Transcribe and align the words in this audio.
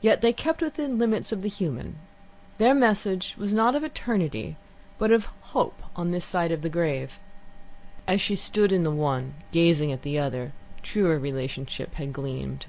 Yet 0.00 0.22
they 0.22 0.32
kept 0.32 0.62
within 0.62 0.96
limits 0.98 1.30
of 1.30 1.42
the 1.42 1.48
human. 1.50 1.98
Their 2.56 2.72
message 2.72 3.34
was 3.36 3.52
not 3.52 3.74
of 3.74 3.84
eternity, 3.84 4.56
but 4.98 5.10
of 5.12 5.26
hope 5.52 5.82
on 5.94 6.10
this 6.10 6.24
side 6.24 6.50
of 6.50 6.62
the 6.62 6.70
grave. 6.70 7.20
As 8.08 8.22
she 8.22 8.34
stood 8.34 8.72
in 8.72 8.82
the 8.82 8.90
one, 8.90 9.34
gazing 9.50 9.92
at 9.92 10.00
the 10.04 10.18
other, 10.18 10.52
truer 10.82 11.18
relationship 11.18 11.92
had 11.96 12.14
gleamed. 12.14 12.64